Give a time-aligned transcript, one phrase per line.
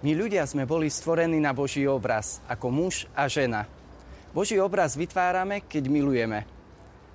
[0.00, 3.68] My ľudia sme boli stvorení na Boží obraz, ako muž a žena.
[4.32, 6.48] Boží obraz vytvárame, keď milujeme.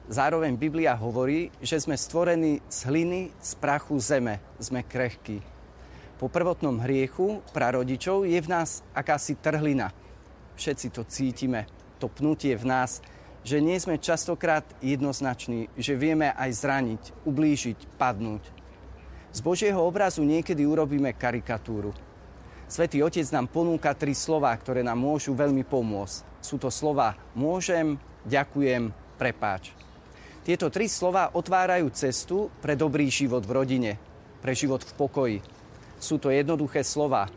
[0.05, 4.37] Zároveň Biblia hovorí, že sme stvorení z hliny, z prachu zeme.
[4.61, 5.41] Sme krehkí.
[6.21, 9.89] Po prvotnom hriechu prarodičov je v nás akási trhlina.
[10.53, 11.65] Všetci to cítime,
[11.97, 13.01] to pnutie v nás,
[13.41, 18.45] že nie sme častokrát jednoznační, že vieme aj zraniť, ublížiť, padnúť.
[19.33, 22.04] Z Božieho obrazu niekedy urobíme karikatúru.
[22.65, 26.41] Svetý Otec nám ponúka tri slova, ktoré nám môžu veľmi pomôcť.
[26.41, 28.89] Sú to slova môžem, ďakujem,
[29.21, 29.69] prepáč.
[30.41, 33.91] Tieto tri slova otvárajú cestu pre dobrý život v rodine,
[34.41, 35.37] pre život v pokoji.
[36.01, 37.29] Sú to jednoduché slova.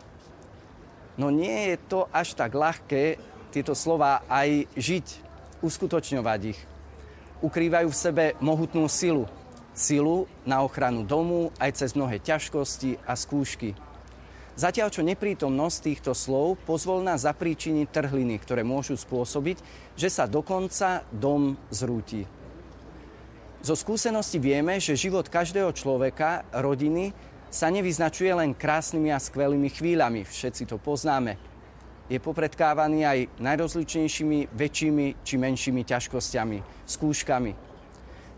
[1.21, 3.21] No nie je to až tak ľahké
[3.53, 5.07] tieto slova aj žiť,
[5.61, 6.61] uskutočňovať ich.
[7.45, 9.29] Ukrývajú v sebe mohutnú silu.
[9.77, 13.77] Silu na ochranu domu aj cez mnohé ťažkosti a skúšky.
[14.59, 19.63] Zatiaľ čo neprítomnosť týchto slov pozvolná zapríčiniť trhliny, ktoré môžu spôsobiť,
[19.95, 22.27] že sa dokonca dom zrúti.
[23.63, 27.15] Zo skúsenosti vieme, že život každého človeka, rodiny,
[27.55, 30.27] sa nevyznačuje len krásnymi a skvelými chvíľami.
[30.27, 31.39] Všetci to poznáme.
[32.11, 37.53] Je popredkávaný aj najrozličnejšími, väčšími či menšími ťažkosťami, skúškami.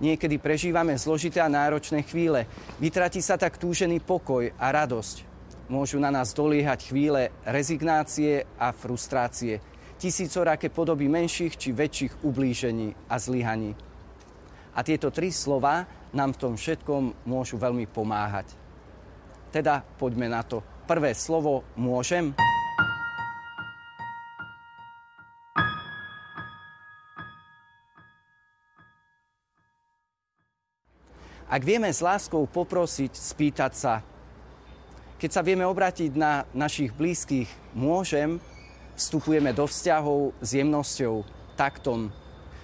[0.04, 2.44] Niekedy prežívame zložité a náročné chvíle.
[2.76, 5.29] Vytratí sa tak túžený pokoj a radosť.
[5.70, 9.62] Môžu na nás doliehať chvíle rezignácie a frustrácie.
[10.02, 13.78] Tisícoraké podoby menších či väčších ublížení a zlyhaní.
[14.74, 18.50] A tieto tri slova nám v tom všetkom môžu veľmi pomáhať.
[19.54, 20.58] Teda poďme na to.
[20.90, 22.34] Prvé slovo môžem.
[31.46, 34.02] Ak vieme s láskou poprosiť, spýtať sa,
[35.20, 37.44] keď sa vieme obrátiť na našich blízkych,
[37.76, 38.40] môžem,
[38.96, 41.28] vstupujeme do vzťahov s jemnosťou,
[41.60, 42.08] taktom,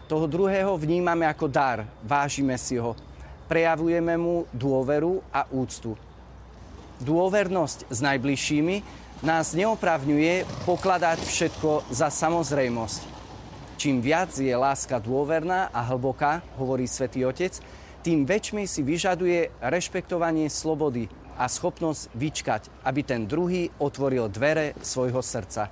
[0.08, 2.96] toho druhého vnímame ako dar, vážime si ho,
[3.44, 6.00] prejavujeme mu dôveru a úctu.
[7.04, 8.76] Dôvernosť s najbližšími
[9.20, 13.00] nás neopravňuje pokladať všetko za samozrejmosť.
[13.76, 17.60] Čím viac je láska dôverná a hlboká, hovorí svätý Otec,
[18.00, 25.20] tým väčšmi si vyžaduje rešpektovanie slobody a schopnosť vyčkať, aby ten druhý otvoril dvere svojho
[25.20, 25.68] srdca.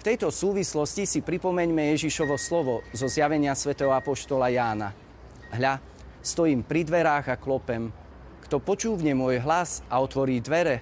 [0.00, 4.96] V tejto súvislosti si pripomeňme Ježišovo slovo zo zjavenia svätého Apoštola Jána.
[5.52, 5.76] Hľa,
[6.24, 7.92] stojím pri dverách a klopem.
[8.48, 10.80] Kto počúvne môj hlas a otvorí dvere,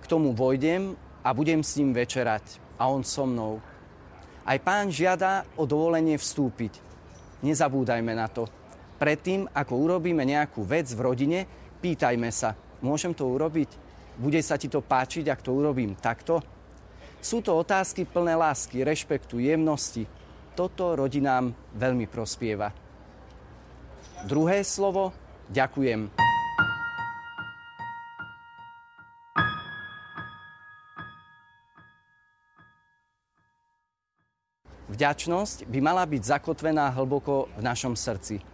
[0.00, 3.60] k tomu vojdem a budem s ním večerať a on so mnou.
[4.46, 6.78] Aj pán žiada o dovolenie vstúpiť.
[7.44, 8.48] Nezabúdajme na to.
[9.02, 11.38] Predtým, ako urobíme nejakú vec v rodine,
[11.82, 13.68] pýtajme sa, môžem to urobiť?
[14.20, 16.44] Bude sa ti to páčiť, ak to urobím takto?
[17.20, 20.08] Sú to otázky plné lásky, rešpektu, jemnosti.
[20.56, 22.72] Toto rodinám veľmi prospieva.
[24.24, 25.12] Druhé slovo,
[25.48, 26.12] ďakujem.
[34.90, 38.49] Vďačnosť by mala byť zakotvená hlboko v našom srdci.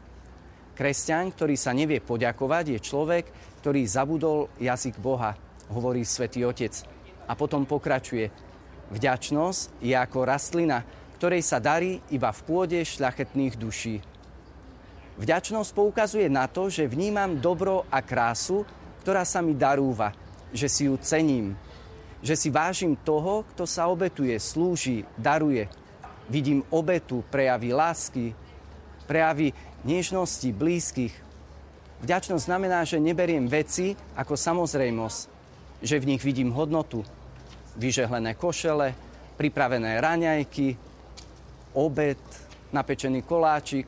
[0.76, 3.24] Kresťan, ktorý sa nevie poďakovať, je človek,
[3.64, 5.32] ktorý zabudol jazyk Boha,
[5.72, 6.84] hovorí svätý Otec.
[7.26, 8.28] A potom pokračuje.
[8.92, 10.84] Vďačnosť je ako rastlina,
[11.16, 14.04] ktorej sa darí iba v pôde šľachetných duší.
[15.16, 18.68] Vďačnosť poukazuje na to, že vnímam dobro a krásu,
[19.00, 20.12] ktorá sa mi darúva,
[20.52, 21.56] že si ju cením,
[22.20, 25.72] že si vážim toho, kto sa obetuje, slúži, daruje.
[26.28, 28.36] Vidím obetu, prejavy lásky,
[29.08, 29.54] prejavy
[29.86, 31.14] nežnosti blízkych.
[32.02, 35.20] Vďačnosť znamená, že neberiem veci ako samozrejmosť,
[35.80, 37.06] že v nich vidím hodnotu,
[37.78, 38.92] vyžehlené košele,
[39.38, 40.76] pripravené raňajky,
[41.76, 42.20] obed,
[42.74, 43.86] napečený koláčik.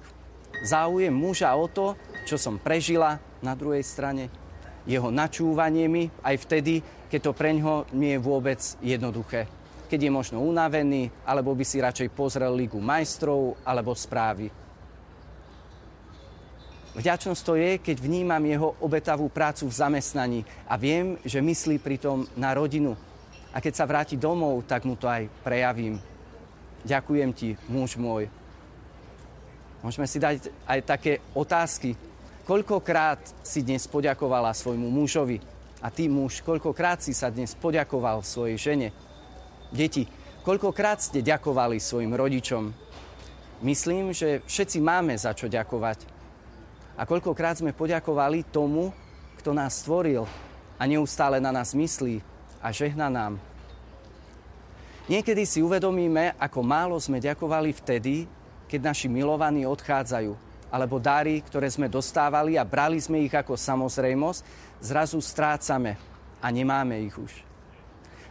[0.64, 4.28] Záujem muža o to, čo som prežila na druhej strane,
[4.88, 6.80] jeho načúvanie mi aj vtedy,
[7.12, 9.44] keď to pre ňoho nie je vôbec jednoduché.
[9.88, 14.48] Keď je možno unavený, alebo by si radšej pozrel Ligu majstrov alebo správy.
[16.98, 22.26] Vďačnosť to je, keď vnímam jeho obetavú prácu v zamestnaní a viem, že myslí pritom
[22.34, 22.98] na rodinu,
[23.54, 25.96] a keď sa vráti domov, tak mu to aj prejavím.
[26.84, 28.28] Ďakujem ti, muž môj.
[29.80, 31.94] Môžeme si dať aj také otázky.
[32.44, 35.38] Koľkokrát si dnes poďakovala svojmu mužovi?
[35.78, 38.88] A ty, muž, koľkokrát si sa dnes poďakoval svojej žene?
[39.70, 40.10] Deti,
[40.42, 42.74] koľkokrát ste ďakovali svojim rodičom?
[43.62, 46.17] Myslím, že všetci máme za čo ďakovať.
[46.98, 48.90] A koľkokrát sme poďakovali tomu,
[49.38, 50.26] kto nás stvoril
[50.74, 52.18] a neustále na nás myslí,
[52.58, 53.38] a žehna nám.
[55.06, 58.26] Niekedy si uvedomíme, ako málo sme ďakovali vtedy,
[58.66, 60.34] keď naši milovaní odchádzajú,
[60.68, 64.40] alebo dary, ktoré sme dostávali a brali sme ich ako samozrejmosť,
[64.82, 65.96] zrazu strácame
[66.42, 67.32] a nemáme ich už.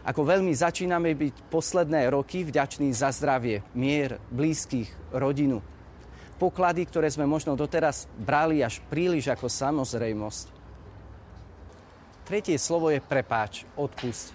[0.06, 5.58] Ako veľmi začíname byť posledné roky vďační za zdravie, mier, blízkych, rodinu.
[6.38, 10.46] Poklady, ktoré sme možno doteraz brali až príliš ako samozrejmosť.
[12.22, 14.30] Tretie slovo je prepáč, odpust.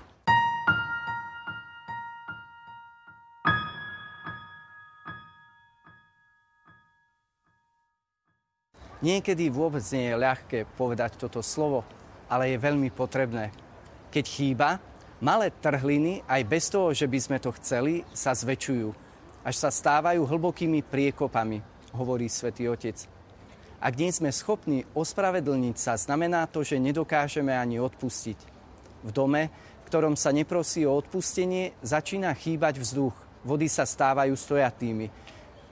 [9.03, 11.83] Niekedy vôbec nie je ľahké povedať toto slovo,
[12.27, 13.51] ale je veľmi potrebné.
[14.11, 14.79] Keď chýba,
[15.23, 18.91] Malé trhliny, aj bez toho, že by sme to chceli, sa zväčšujú,
[19.47, 22.97] až sa stávajú hlbokými priekopami, hovorí svätý Otec.
[23.83, 28.39] Ak nie sme schopní ospravedlniť sa, znamená to, že nedokážeme ani odpustiť.
[29.03, 29.51] V dome,
[29.83, 33.13] v ktorom sa neprosí o odpustenie, začína chýbať vzduch.
[33.43, 35.11] Vody sa stávajú stojatými.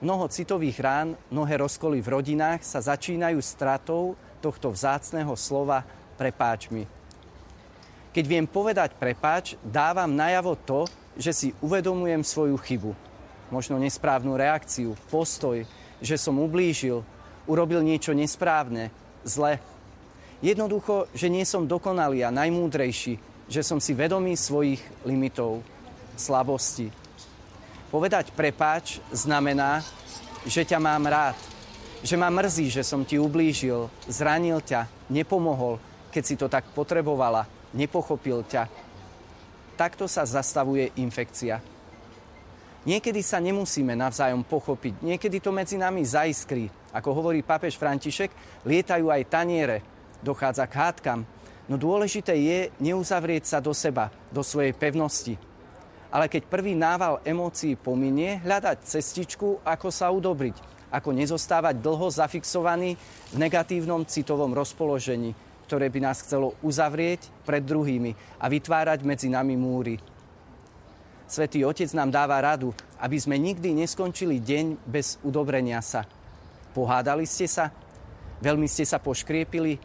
[0.04, 5.86] Mnoho citových rán, mnohé rozkoly v rodinách sa začínajú stratou tohto vzácného slova
[6.20, 6.84] prepáč mi.
[8.12, 10.84] Keď viem povedať prepáč, dávam najavo to,
[11.16, 12.92] že si uvedomujem svoju chybu.
[13.48, 15.64] Možno nesprávnu reakciu, postoj,
[16.02, 17.06] že som ublížil,
[17.46, 18.90] urobil niečo nesprávne,
[19.22, 19.62] zle.
[20.42, 25.62] Jednoducho, že nie som dokonalý a najmúdrejší, že som si vedomý svojich limitov,
[26.18, 26.90] slabosti.
[27.94, 29.86] Povedať prepáč znamená,
[30.48, 31.38] že ťa mám rád,
[32.02, 35.78] že ma mrzí, že som ti ublížil, zranil ťa, nepomohol,
[36.10, 37.46] keď si to tak potrebovala,
[37.78, 38.66] nepochopil ťa.
[39.78, 41.62] Takto sa zastavuje infekcia.
[42.82, 46.66] Niekedy sa nemusíme navzájom pochopiť, niekedy to medzi nami zaiskrí.
[46.90, 48.34] Ako hovorí papež František,
[48.66, 49.86] lietajú aj taniere,
[50.26, 51.22] dochádza k hádkam,
[51.70, 55.38] no dôležité je neuzavrieť sa do seba, do svojej pevnosti.
[56.10, 60.58] Ale keď prvý nával emócií pominie, hľadať cestičku, ako sa udobriť,
[60.90, 62.98] ako nezostávať dlho zafixovaný
[63.32, 65.38] v negatívnom citovom rozpoložení,
[65.70, 69.96] ktoré by nás chcelo uzavrieť pred druhými a vytvárať medzi nami múry.
[71.32, 76.04] Svetý Otec nám dáva radu, aby sme nikdy neskončili deň bez udobrenia sa.
[76.76, 77.72] Pohádali ste sa?
[78.44, 79.80] Veľmi ste sa poškriepili?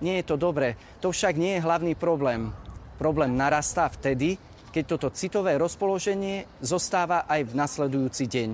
[0.00, 0.72] Nie je to dobré.
[1.04, 2.48] To však nie je hlavný problém.
[2.96, 4.40] Problém narastá vtedy,
[4.72, 8.50] keď toto citové rozpoloženie zostáva aj v nasledujúci deň.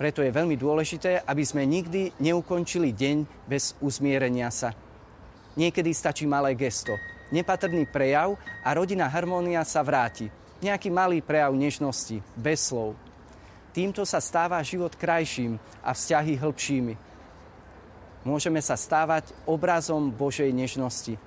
[0.00, 4.72] Preto je veľmi dôležité, aby sme nikdy neukončili deň bez uzmierenia sa.
[5.60, 6.96] Niekedy stačí malé gesto,
[7.36, 8.32] nepatrný prejav
[8.64, 10.32] a rodina harmónia sa vráti.
[10.64, 12.96] Nejaký malý prejav nežnosti, bez slov.
[13.76, 16.94] Týmto sa stáva život krajším a vzťahy hĺbšími.
[18.24, 21.20] Môžeme sa stávať obrazom Božej nežnosti.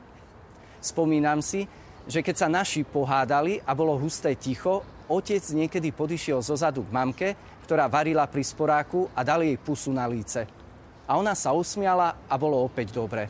[0.81, 1.69] Spomínam si,
[2.09, 7.27] že keď sa naši pohádali a bolo husté ticho, otec niekedy podišiel zozadu k mamke,
[7.69, 10.49] ktorá varila pri sporáku a dali jej pusu na líce.
[11.05, 13.29] A ona sa usmiala a bolo opäť dobre.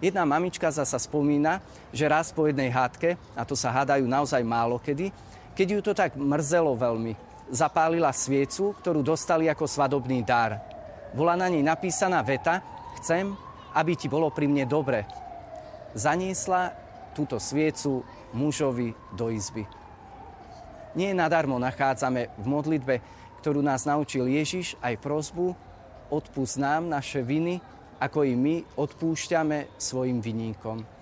[0.00, 1.60] Jedna mamička zasa spomína,
[1.92, 5.12] že raz po jednej hádke, a to sa hádajú naozaj málo kedy,
[5.52, 7.12] keď ju to tak mrzelo veľmi,
[7.52, 10.56] zapálila sviecu, ktorú dostali ako svadobný dar.
[11.12, 12.64] Bola na nej napísaná veta,
[12.96, 13.36] chcem,
[13.76, 15.04] aby ti bolo pri mne dobre.
[15.92, 16.72] Zaniesla
[17.12, 18.00] túto sviecu
[18.32, 19.68] mužovi do izby.
[20.96, 22.94] Nie nadarmo nachádzame v modlitbe,
[23.44, 25.52] ktorú nás naučil Ježiš, aj prozbu,
[26.08, 27.62] odpúsť nám naše viny,
[28.00, 30.99] ako i my odpúšťame svojim viníkom.